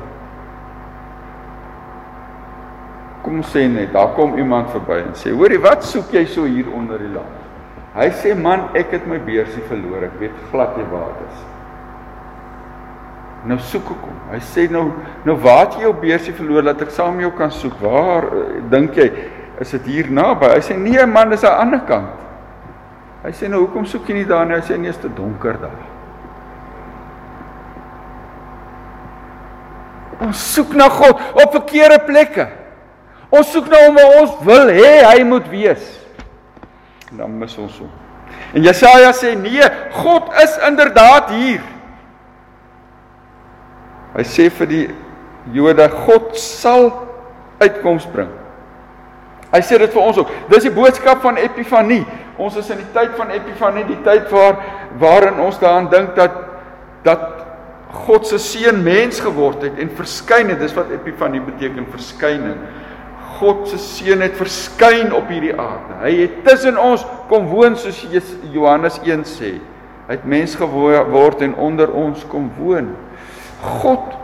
Kom 3.29 3.43
sê 3.45 3.67
net, 3.69 3.91
daar 3.93 4.15
kom 4.17 4.39
iemand 4.41 4.71
verby 4.73 5.03
en 5.03 5.13
sê: 5.13 5.29
"Hoorie, 5.29 5.59
wat 5.61 5.83
soek 5.85 6.09
jy 6.11 6.25
so 6.25 6.47
hier 6.49 6.65
onder 6.73 6.97
die 6.97 7.11
lamp?" 7.13 7.35
Hy 7.93 8.07
sê: 8.09 8.33
"Man, 8.33 8.63
ek 8.73 8.89
het 8.91 9.05
my 9.05 9.19
beursie 9.19 9.61
verloor. 9.69 10.03
Ek 10.03 10.15
weet 10.19 10.31
glad 10.51 10.77
nie 10.77 10.85
waar 10.89 11.13
dit 11.19 11.27
is." 11.29 11.43
Nou 13.45 13.59
soek 13.59 13.91
ek 13.93 14.01
hom. 14.01 14.15
Hy 14.31 14.39
sê 14.39 14.65
nou, 14.71 14.91
nou 15.25 15.35
waar 15.37 15.67
het 15.67 15.77
jy 15.77 15.85
jou 15.85 15.93
beursie 15.93 16.33
verloor 16.33 16.63
dat 16.63 16.81
ek 16.81 16.89
saam 16.89 17.19
jou 17.21 17.29
kan 17.37 17.51
soek? 17.51 17.77
Waar 17.81 18.25
uh, 18.33 18.45
dink 18.71 18.97
jy 18.97 19.11
is 19.61 19.71
dit 19.77 19.85
hier 19.85 20.09
naby? 20.09 20.49
Hy 20.55 20.63
sê 20.65 20.77
nee 20.77 21.05
man, 21.05 21.29
dis 21.29 21.43
aan 21.43 21.53
die 21.53 21.61
ander 21.67 21.85
kant. 21.85 22.15
Hy 23.23 23.31
sê 23.31 23.47
nou 23.47 23.61
hoekom 23.67 23.85
soek 23.85 24.09
jy 24.09 24.15
nie 24.23 24.25
daar 24.25 24.47
nie? 24.49 24.57
Hy 24.57 24.65
sê 24.65 24.79
nee, 24.79 24.89
is 24.89 24.97
te 24.97 25.11
donker 25.13 25.61
daar. 25.61 25.85
Ons 30.25 30.41
soek 30.55 30.73
na 30.73 30.89
God 30.89 31.21
op 31.37 31.53
verkeerde 31.61 32.01
plekke. 32.09 32.58
Ons 33.29 33.51
soek 33.53 33.69
na 33.69 33.85
hom 33.85 33.97
waar 33.97 34.15
ons 34.23 34.37
wil 34.45 34.71
hê 34.73 34.93
hy 35.05 35.23
moet 35.27 35.49
wees. 35.51 35.83
En 37.11 37.21
dan 37.23 37.35
mis 37.41 37.57
ons 37.61 37.81
hom. 37.83 37.91
En 38.53 38.65
Jesaja 38.65 39.11
sê 39.13 39.35
nee, 39.37 39.65
God 40.01 40.31
is 40.41 40.55
inderdaad 40.65 41.29
hier. 41.35 41.61
Hy 44.15 44.25
sê 44.25 44.49
vir 44.53 44.69
die 44.69 44.87
Jode, 45.53 45.85
God 46.05 46.33
sal 46.37 46.89
uitkoms 47.61 48.05
bring. 48.11 48.29
Hy 49.49 49.61
sê 49.65 49.79
dit 49.81 49.93
vir 49.93 50.01
ons 50.03 50.17
ook. 50.21 50.31
Dis 50.51 50.65
die 50.67 50.73
boodskap 50.73 51.23
van 51.23 51.39
Epifanie. 51.41 52.03
Ons 52.39 52.57
is 52.61 52.69
in 52.73 52.81
die 52.81 52.91
tyd 52.93 53.15
van 53.17 53.31
Epifanie, 53.33 53.85
die 53.87 53.99
tyd 54.05 54.29
waar 54.33 54.59
waarin 55.01 55.39
ons 55.41 55.57
daaraan 55.61 55.89
dink 55.91 56.15
dat 56.17 56.45
dat 57.05 57.25
God 58.05 58.27
se 58.27 58.37
seun 58.37 58.83
mens 58.85 59.17
geword 59.23 59.63
het 59.65 59.79
en 59.81 59.89
verskyn 59.97 60.51
het. 60.51 60.59
Dis 60.61 60.75
wat 60.77 60.91
Epifanie 60.93 61.41
beteken, 61.41 61.87
verskyning. 61.89 62.59
God 63.39 63.67
se 63.71 63.79
seun 63.79 64.23
het 64.23 64.35
verskyn 64.35 65.13
op 65.15 65.29
hierdie 65.31 65.55
aarde. 65.55 65.97
Hy 66.03 66.13
het 66.25 66.39
tussen 66.47 66.79
ons 66.79 67.05
kom 67.29 67.47
woon 67.51 67.77
soos 67.79 68.01
Johannes 68.51 68.99
1 69.05 69.23
sê. 69.29 69.53
Hy 70.09 70.17
het 70.17 70.25
mens 70.27 70.55
geword 70.57 71.43
en 71.45 71.55
onder 71.55 71.91
ons 71.93 72.25
kom 72.31 72.49
woon. 72.57 72.91
God 73.81 74.15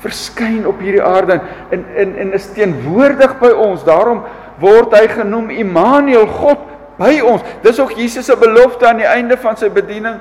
verskyn 0.00 0.64
op 0.66 0.80
hierdie 0.80 1.04
aarde 1.04 1.38
en 1.70 1.84
en 1.96 2.14
en 2.24 2.34
is 2.34 2.48
teenwoordig 2.56 3.36
by 3.40 3.52
ons. 3.52 3.84
Daarom 3.86 4.24
word 4.60 4.94
hy 4.96 5.06
genoem 5.12 5.50
Immanuel, 5.52 6.26
God 6.26 6.64
by 7.00 7.18
ons. 7.24 7.44
Dis 7.64 7.80
ook 7.80 7.96
Jesus 7.98 8.26
se 8.28 8.36
belofte 8.40 8.88
aan 8.88 9.00
die 9.00 9.08
einde 9.08 9.36
van 9.40 9.56
sy 9.60 9.70
bediening. 9.72 10.18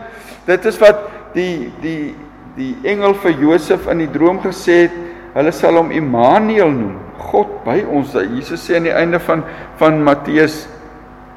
Dit 0.48 0.66
is 0.70 0.80
wat 0.82 1.08
die 1.36 1.72
die 1.84 2.16
die 2.60 2.74
engel 2.92 3.14
vir 3.24 3.38
Josef 3.40 3.88
in 3.92 4.02
die 4.04 4.12
droom 4.12 4.42
gesê 4.44 4.82
het, 4.88 4.96
hulle 5.36 5.52
sal 5.56 5.78
hom 5.80 5.94
Immanuel 5.96 6.72
noem, 6.74 6.98
God 7.20 7.60
by 7.66 7.82
ons. 7.86 8.14
Jesus 8.14 8.64
sê 8.66 8.78
aan 8.78 8.88
die 8.88 8.96
einde 8.96 9.20
van 9.24 9.44
van 9.80 10.00
Matteus, 10.04 10.64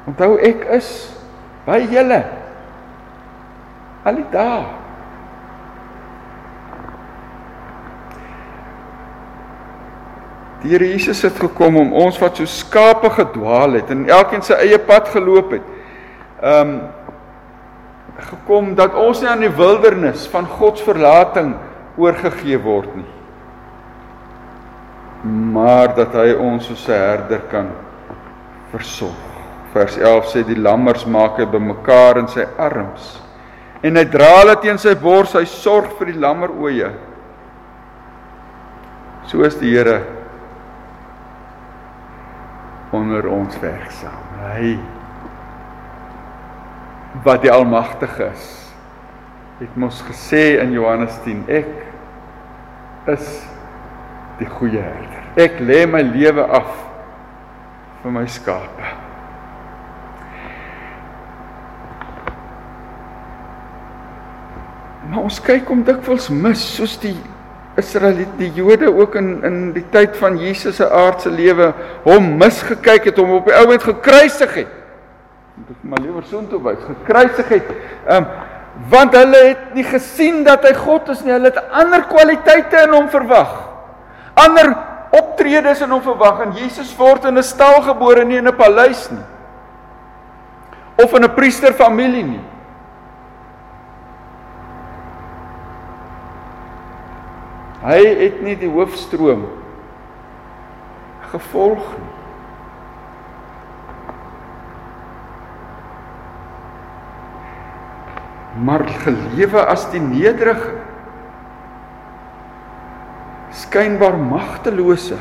onthou 0.07 0.37
ek 0.41 0.65
is 0.79 0.89
by 1.67 1.81
julle. 1.91 2.23
Al 4.03 4.17
die 4.19 4.31
dae 4.33 4.63
Die 10.63 10.71
Here 10.71 10.87
Jesus 10.87 11.19
het 11.25 11.35
gekom 11.43 11.75
om 11.75 11.89
ons 12.05 12.15
wat 12.21 12.37
so 12.39 12.47
skape 12.47 13.09
gedwaal 13.11 13.75
het 13.81 13.89
en 13.91 14.05
elkeen 14.07 14.43
sy 14.47 14.55
eie 14.63 14.77
pad 14.79 15.09
geloop 15.11 15.57
het. 15.57 15.65
Um 16.39 16.77
gekom 18.13 18.71
dat 18.77 18.93
ons 18.95 19.19
nie 19.19 19.27
aan 19.27 19.41
die 19.43 19.51
wildernis 19.51 20.23
van 20.31 20.45
God 20.47 20.77
se 20.79 20.85
verlating 20.85 21.55
oorgegee 21.99 22.59
word 22.61 22.93
nie. 22.95 23.09
Maar 25.23 25.95
dat 25.95 26.13
hy 26.13 26.33
ons 26.35 26.65
soos 26.65 26.87
'n 26.87 26.91
herder 26.91 27.41
kan 27.49 27.69
versorg. 28.71 29.29
Vers 29.73 29.97
11 29.97 30.25
sê 30.25 30.43
die 30.43 30.59
lammers 30.59 31.05
maak 31.05 31.37
hy 31.37 31.45
bymekaar 31.45 32.17
in 32.17 32.27
sy 32.27 32.45
arms 32.57 33.23
en 33.83 33.99
hy 33.99 34.03
dra 34.07 34.29
hulle 34.39 34.55
teen 34.63 34.79
sy 34.79 34.95
bors, 34.95 35.33
hy 35.35 35.43
sorg 35.49 35.97
vir 35.99 36.13
die 36.13 36.19
lammeroë. 36.23 36.91
So 39.27 39.43
is 39.43 39.57
die 39.59 39.73
Here 39.75 40.01
onder 42.95 43.27
ons 43.27 43.57
werksaam. 43.59 44.23
Hy 44.53 44.75
wat 47.25 47.43
die 47.43 47.51
almagtige 47.51 48.29
is. 48.31 48.45
Het 49.59 49.75
mos 49.79 50.01
gesê 50.07 50.59
in 50.61 50.73
Johannes 50.75 51.15
10 51.25 51.43
ek 51.51 51.69
is 53.13 53.27
die 54.39 54.49
goeie 54.49 54.81
herder. 54.81 55.23
Ek 55.39 55.59
lê 55.61 55.83
my 55.89 56.01
lewe 56.05 56.45
af 56.45 56.69
vir 58.03 58.13
my 58.13 58.25
skape. 58.29 58.91
Maar 65.09 65.27
ons 65.27 65.39
kyk 65.43 65.69
om 65.69 65.83
dikwels 65.85 66.29
mis 66.33 66.61
soos 66.75 66.95
die 67.01 67.15
Israeliete, 67.77 68.37
die 68.37 68.51
Jode 68.53 68.89
ook 68.93 69.15
in 69.17 69.29
in 69.45 69.59
die 69.73 69.85
tyd 69.93 70.15
van 70.17 70.37
Jesus 70.37 70.77
se 70.77 70.87
aardse 70.89 71.29
lewe 71.33 71.71
hom 72.05 72.35
misgekyk 72.37 73.09
het, 73.09 73.17
hom 73.17 73.39
op 73.39 73.49
die 73.49 73.55
ou 73.57 73.67
end 73.73 73.85
gekruisig 73.85 74.57
het. 74.61 74.79
Moet 75.57 75.69
ek 75.73 75.85
maar 75.89 76.01
liewer 76.01 76.25
so 76.29 76.41
intoe 76.41 76.61
wys, 76.61 76.81
gekruisig 76.85 77.53
het. 77.57 77.71
Ehm 78.07 78.23
um, 78.23 78.27
want 78.89 79.13
hulle 79.13 79.39
het 79.51 79.73
nie 79.77 79.83
gesien 79.85 80.39
dat 80.43 80.63
hy 80.65 80.71
God 80.73 81.09
is 81.13 81.19
nie. 81.21 81.33
Hulle 81.35 81.51
het 81.51 81.73
ander 81.77 82.07
kwaliteite 82.09 82.87
in 82.87 82.95
hom 82.95 83.09
verwag. 83.13 83.51
Ander 84.33 84.73
optredes 85.13 85.81
in 85.81 85.91
hom 85.93 86.01
verwag 86.01 86.41
en 86.47 86.55
Jesus 86.57 86.93
word 86.97 87.25
in 87.25 87.37
'n 87.37 87.43
stal 87.43 87.81
gebore, 87.81 88.25
nie 88.25 88.37
in 88.37 88.47
'n 88.47 88.55
paleis 88.57 89.11
nie. 89.11 89.25
Of 91.03 91.13
in 91.13 91.23
'n 91.23 91.35
priesterfamilie 91.35 92.23
nie. 92.23 92.45
Hy 97.83 97.99
het 97.99 98.41
nie 98.41 98.55
die 98.55 98.69
hoofstroom 98.69 99.43
gevolg 101.33 101.83
nie. 101.99 102.11
Maar 108.63 108.85
gelewe 109.03 109.65
as 109.65 109.87
die 109.91 109.99
nederige 109.99 110.77
skynbaar 113.73 114.17
magtelose. 114.17 115.17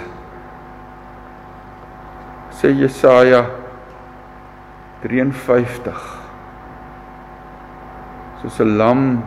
Sê 2.53 2.69
Jesaja 2.77 3.47
53. 5.01 5.95
Soos 8.43 8.61
'n 8.61 8.77
lam 8.77 9.23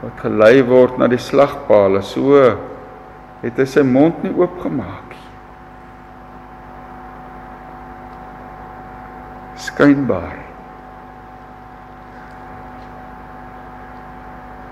wat 0.00 0.16
gelei 0.22 0.62
word 0.62 0.96
na 0.98 1.06
die 1.06 1.20
slagpaal, 1.20 2.00
so 2.02 2.32
het 3.42 3.58
hy 3.58 3.66
sy 3.66 3.82
mond 3.82 4.24
nie 4.24 4.32
oopgemaak 4.32 5.12
nie. 5.12 5.28
Skynbaar 9.56 10.38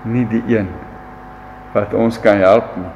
nie 0.05 0.25
die 0.25 0.43
een 0.57 0.94
wat 1.75 1.93
ons 1.93 2.17
kan 2.23 2.39
help 2.39 2.71
nie. 2.79 2.91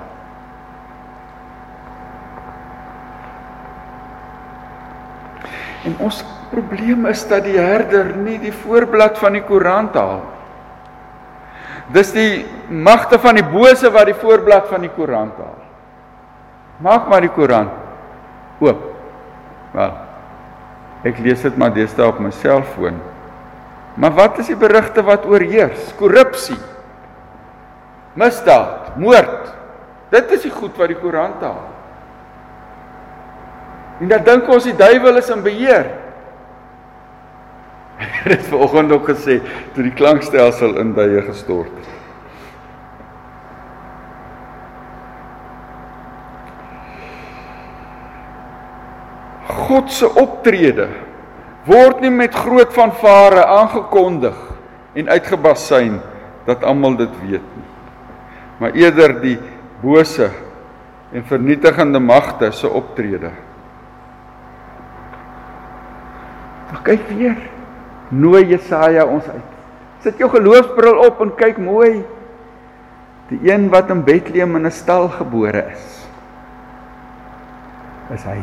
En 5.90 5.96
ons 6.08 6.20
probleem 6.50 7.08
is 7.12 7.22
dat 7.28 7.46
die 7.48 7.60
herder 7.60 8.14
nie 8.20 8.38
die 8.42 8.54
voorblad 8.56 9.20
van 9.20 9.36
die 9.38 9.44
koerant 9.46 9.96
haal. 10.00 10.24
Dis 11.94 12.12
die 12.14 12.46
magte 12.70 13.20
van 13.22 13.40
die 13.40 13.46
bose 13.46 13.90
wat 13.92 14.10
die 14.12 14.18
voorblad 14.18 14.68
van 14.70 14.84
die 14.86 14.92
koerant 14.94 15.38
haal. 15.42 15.58
Maak 16.86 17.08
maar 17.12 17.26
die 17.26 17.34
koerant 17.36 18.64
oop. 18.64 18.84
Wel. 19.74 19.96
Ek 21.08 21.20
lees 21.24 21.44
dit 21.44 21.56
maar 21.60 21.72
deesdae 21.76 22.08
op 22.08 22.20
my 22.24 22.32
selfoon. 22.36 23.00
Maar 24.00 24.16
wat 24.16 24.40
is 24.40 24.52
die 24.52 24.60
berigte 24.60 25.04
wat 25.04 25.26
oorheers? 25.28 25.92
Korrupsie. 26.00 26.60
Misdaad, 28.14 28.96
moord. 28.98 29.52
Dit 30.10 30.32
is 30.32 30.48
die 30.48 30.54
goed 30.54 30.78
wat 30.78 30.90
die 30.90 30.98
koerant 30.98 31.42
haal. 31.46 31.68
En 34.00 34.10
dan 34.10 34.24
dink 34.26 34.48
ons 34.50 34.66
die 34.66 34.76
duiwel 34.80 35.20
is 35.20 35.30
in 35.30 35.44
beheer. 35.46 35.92
Dit 38.24 38.40
het 38.40 38.48
vanoggend 38.48 38.92
ook 38.96 39.10
gesê 39.12 39.40
toe 39.76 39.84
die 39.84 39.96
klankstelsel 39.96 40.78
in 40.80 40.94
duie 40.96 41.22
gestort 41.28 41.72
het. 41.76 41.96
God 49.70 49.92
se 49.94 50.08
optrede 50.18 50.88
word 51.68 52.00
nie 52.02 52.14
met 52.14 52.34
groot 52.34 52.72
fanfare 52.74 53.44
aangekondig 53.46 54.38
en 54.98 55.12
uitgebasyn 55.12 56.00
dat 56.48 56.64
almal 56.66 56.96
dit 56.98 57.12
weet 57.22 57.44
nie. 57.44 57.69
Maar 58.60 58.76
eerder 58.76 59.16
die 59.22 59.38
bose 59.82 60.30
en 61.16 61.24
vernietigende 61.26 62.00
magte 62.00 62.52
se 62.52 62.70
optrede. 62.70 63.32
Maar 66.72 66.82
kyk 66.84 67.08
weer. 67.10 67.38
Nooi 68.10 68.46
Jesaja 68.50 69.06
ons 69.06 69.28
uit. 69.30 69.58
Sit 70.04 70.20
jou 70.22 70.30
geloofsbril 70.32 71.00
op 71.08 71.22
en 71.24 71.34
kyk 71.38 71.58
mooi. 71.62 72.04
Die 73.30 73.52
een 73.52 73.68
wat 73.70 73.92
in 73.94 74.04
Bethlehem 74.04 74.56
in 74.56 74.66
'n 74.66 74.72
stal 74.72 75.10
gebore 75.10 75.64
is. 75.72 76.08
Is 78.10 78.24
hy. 78.24 78.42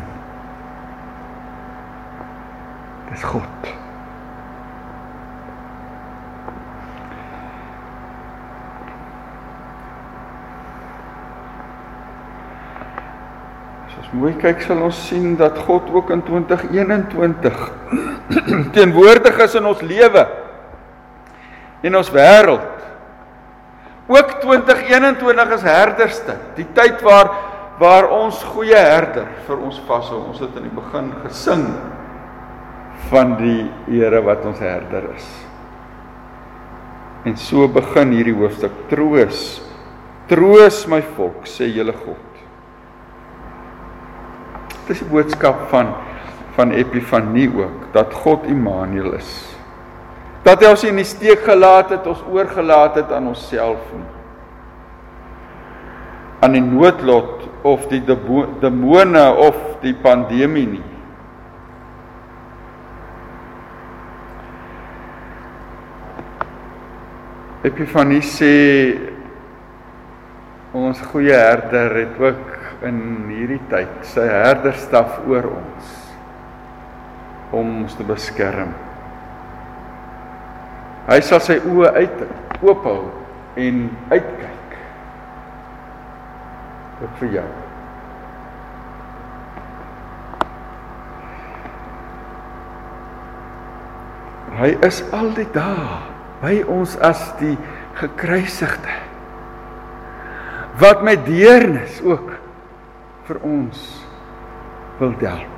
Dis 3.09 3.23
God. 3.23 3.86
As 14.07 14.13
mooi 14.15 14.37
kyk 14.39 14.61
sal 14.63 14.79
ons 14.85 14.95
sien 15.09 15.33
dat 15.35 15.57
God 15.67 15.89
ook 15.91 16.13
in 16.15 16.21
2021 16.23 17.57
teenwoordig 18.75 19.41
is 19.43 19.55
in 19.59 19.65
ons 19.67 19.81
lewe 19.83 20.23
en 21.83 21.97
ons 21.99 22.11
wêreld. 22.15 22.85
Ook 24.07 24.31
2021 24.45 25.51
is 25.57 25.65
herderstyd, 25.67 26.45
die 26.55 26.67
tyd 26.77 27.03
waar 27.03 27.33
waar 27.83 28.07
ons 28.15 28.39
goeie 28.55 28.79
herder 28.79 29.27
vir 29.45 29.59
ons 29.59 29.75
vashou. 29.89 30.21
Ons 30.31 30.39
het 30.41 30.55
in 30.55 30.69
die 30.69 30.73
begin 30.73 31.11
gesing 31.25 31.67
van 33.11 33.35
die 33.41 33.67
Here 33.91 34.23
wat 34.23 34.47
ons 34.47 34.63
herder 34.63 35.11
is. 35.11 35.27
En 37.27 37.35
so 37.37 37.67
begin 37.67 38.15
hierdie 38.15 38.39
hoofstuk 38.39 38.87
troos. 38.87 39.59
Troos 40.31 40.79
my 40.87 41.03
volk, 41.19 41.43
sê 41.43 41.67
julle 41.67 41.93
God. 41.99 42.36
Dit 44.87 44.95
is 44.95 45.03
die 45.03 45.11
boodskap 45.11 45.67
van 45.73 45.93
van 46.57 46.71
Epifanie 46.73 47.51
ook 47.53 47.91
dat 47.93 48.13
God 48.17 48.47
Immanuel 48.49 49.11
is. 49.13 49.29
Dat 50.41 50.63
hy 50.63 50.71
ons 50.73 50.81
nie 50.81 50.89
in 50.89 51.01
die 51.03 51.05
steek 51.05 51.43
gelaat 51.45 51.91
het, 51.93 52.07
ons 52.09 52.23
oorgelaat 52.33 52.97
het 52.97 53.11
aan 53.13 53.27
onsself 53.29 53.83
nie. 53.93 54.17
aan 56.39 56.53
die 56.53 56.61
noodlot 56.61 57.47
of 57.65 57.87
die 57.89 58.01
demone 58.61 59.23
of 59.41 59.57
die 59.81 59.95
pandemie 60.03 60.67
nie. 60.77 60.85
Epifanie 67.65 68.21
sê 68.21 68.53
ons 70.77 71.01
goeie 71.09 71.33
herder 71.33 71.97
het 72.03 72.21
ook 72.21 72.56
in 72.85 72.99
hierdie 73.31 73.61
tyd 73.71 74.03
sy 74.05 74.25
herderstaf 74.29 75.23
oor 75.25 75.49
ons 75.57 75.93
om 77.55 77.83
ons 77.83 77.95
te 77.97 78.05
beskerm. 78.05 78.73
Hy 81.07 81.19
sal 81.23 81.39
sy 81.39 81.55
oë 81.63 81.93
uit 81.95 82.23
oophou 82.59 83.07
en 83.57 83.87
uitkyk. 84.11 84.75
Ook 86.97 87.15
vir 87.21 87.33
jou. 87.37 87.47
Hy 94.57 94.71
is 94.87 95.03
al 95.13 95.31
die 95.37 95.47
dae 95.53 95.99
by 96.41 96.55
ons 96.69 96.95
as 97.05 97.21
die 97.41 97.55
gekruisigde 97.97 98.95
wat 100.77 101.01
met 101.05 101.23
deernis 101.25 102.01
ook 102.05 102.35
vir 103.27 103.39
ons 103.43 103.79
wil 104.99 105.13
help. 105.19 105.53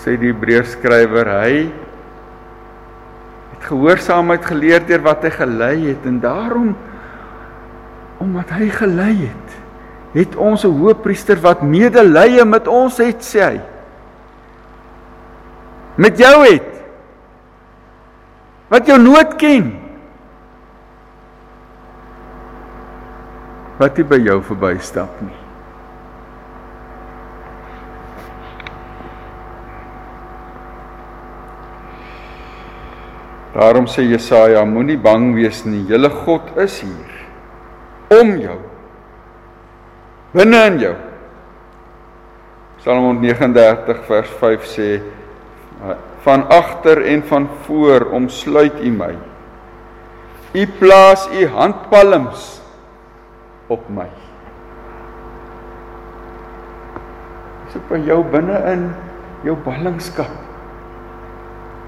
Sê 0.00 0.16
die 0.20 0.32
Hebreërskrywer, 0.32 1.30
hy 1.40 1.58
het 3.52 3.68
gehoorsaamheid 3.68 4.48
geleer 4.48 4.82
deur 4.88 5.04
wat 5.04 5.24
hy 5.24 5.32
gelei 5.36 5.76
het 5.90 6.08
en 6.08 6.18
daarom 6.22 6.74
omdat 8.24 8.50
hy 8.56 8.68
gelei 8.72 9.14
het, 9.26 9.56
het 10.14 10.36
ons 10.36 10.64
'n 10.64 10.72
hoëpriester 10.72 11.36
wat 11.40 11.62
medelee 11.62 12.44
met 12.44 12.68
ons 12.68 12.96
het, 12.98 13.20
sê 13.20 13.40
hy. 13.40 13.60
Met 15.96 16.18
jou 16.18 16.44
het 16.44 16.70
wat 18.68 18.86
jou 18.86 18.98
nood 18.98 19.36
ken. 19.36 19.83
Wat 23.78 23.96
nie 23.98 24.06
by 24.06 24.20
jou 24.22 24.38
verbystap 24.46 25.18
nie. 25.24 25.34
Daarom 33.54 33.86
sê 33.90 34.02
Jesaja, 34.06 34.64
moenie 34.66 34.98
bang 34.98 35.32
wees 35.34 35.62
nie. 35.66 35.84
Julle 35.86 36.10
God 36.10 36.54
is 36.62 36.80
hier 36.82 37.12
om 38.14 38.34
jou. 38.38 38.56
Binne 40.34 40.62
in 40.70 40.80
jou. 40.82 40.94
Psalm 42.82 43.20
39 43.22 44.02
vers 44.08 44.32
5 44.40 44.66
sê 44.68 44.88
van 46.24 46.42
agter 46.52 47.02
en 47.10 47.22
van 47.30 47.46
voor 47.66 48.10
omsluit 48.16 48.82
U 48.82 48.90
my. 48.90 49.14
U 50.54 50.66
plaas 50.78 51.26
U 51.34 51.46
handpalms 51.54 52.63
op 53.72 53.88
my. 53.88 54.06
Dis 57.64 57.76
op 57.80 57.94
jou 58.06 58.20
binne 58.32 58.60
in 58.72 58.88
jou 59.46 59.56
ballingskap. 59.64 60.40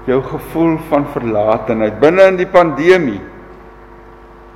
Jou 0.07 0.21
gevoel 0.23 0.77
van 0.89 1.07
verlatenheid 1.13 1.99
binne 1.99 2.29
in 2.31 2.39
die 2.39 2.49
pandemie. 2.49 3.21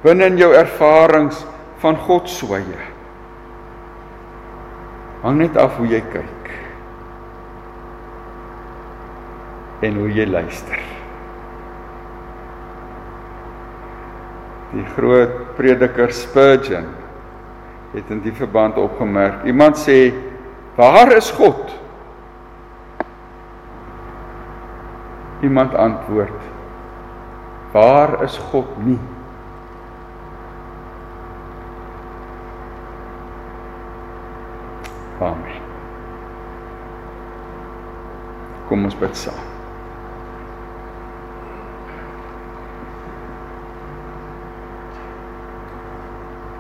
Binne 0.02 0.32
in 0.32 0.40
jou 0.40 0.54
ervarings 0.56 1.44
van 1.84 1.98
God 2.08 2.30
swaye. 2.32 2.80
Hang 5.22 5.42
net 5.44 5.58
af 5.60 5.76
hoe 5.78 5.90
jy 5.92 6.02
kyk. 6.14 6.42
en 9.82 9.98
hoe 9.98 10.10
jy 10.14 10.28
luister. 10.30 10.80
Die 14.72 14.86
groot 14.96 15.34
prediker 15.58 16.14
Spurgeon 16.16 16.88
het 17.92 18.10
in 18.10 18.22
die 18.22 18.34
verband 18.34 18.78
opgemerk. 18.78 19.44
Iemand 19.46 19.78
sê: 19.78 20.14
"Waar 20.76 21.12
is 21.16 21.32
God?" 21.32 21.80
Iemand 25.42 25.76
antwoord: 25.76 26.42
"Waar 27.72 28.24
is 28.24 28.38
God 28.38 28.68
nie?" 28.86 29.00
Amen. 35.22 35.62
Kom 38.68 38.84
ons 38.84 38.96
bid 38.98 39.18
saam. 39.18 39.50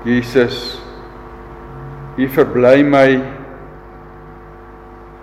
Jesus, 0.05 0.81
U 2.17 2.27
verbly 2.27 2.83
my 2.83 3.09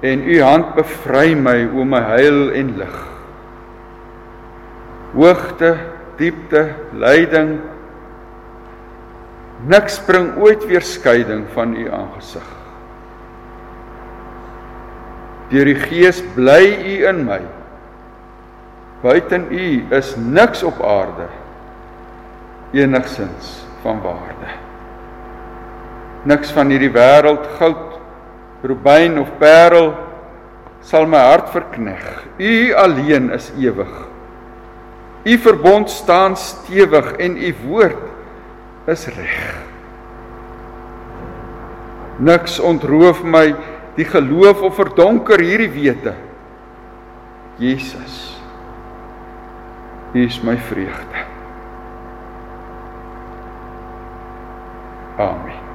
en 0.08 0.22
U 0.24 0.36
hand 0.42 0.74
bevry 0.76 1.34
my 1.34 1.66
o 1.68 1.84
my 1.84 2.00
heil 2.00 2.52
en 2.56 2.76
lig. 2.78 3.00
Hoogte, 5.16 5.74
diepte, 6.18 6.62
lyding 6.94 7.58
niks 9.66 9.98
bring 10.06 10.36
ooit 10.38 10.62
weer 10.70 10.84
skeiding 10.84 11.46
van 11.54 11.74
U 11.74 11.88
aangesig. 11.90 12.46
Deur 15.50 15.66
die 15.66 15.78
Gees 15.80 16.20
bly 16.36 16.62
U 16.76 16.94
in 17.08 17.24
my. 17.26 17.40
Buiten 19.02 19.48
U 19.50 19.66
is 19.94 20.14
niks 20.18 20.62
op 20.66 20.80
aarde 20.84 21.28
enigsins 22.76 23.62
van 23.82 24.02
waarde. 24.04 24.67
Niks 26.28 26.50
van 26.52 26.68
hierdie 26.72 26.92
wêreld 26.92 27.46
goud, 27.56 27.96
rubyn 28.66 29.16
of 29.22 29.30
parel 29.40 29.94
sal 30.84 31.06
my 31.08 31.20
hart 31.30 31.48
verkneg. 31.54 32.04
U 32.38 32.74
alleen 32.76 33.30
is 33.34 33.48
ewig. 33.56 33.94
U 35.24 35.38
verbond 35.44 35.90
staan 35.90 36.36
stewig 36.36 37.12
en 37.20 37.36
u 37.36 37.54
woord 37.66 38.88
is 38.88 39.06
reg. 39.16 39.40
Niks 42.18 42.58
ontroof 42.60 43.22
my 43.22 43.52
die 43.98 44.06
geloof 44.08 44.62
of 44.62 44.78
verdonker 44.78 45.42
hierdie 45.42 45.70
wete. 45.74 46.14
Jesus. 47.58 48.18
U 50.14 50.24
is 50.24 50.40
my 50.42 50.56
vreugde. 50.70 51.24
Amen. 55.18 55.67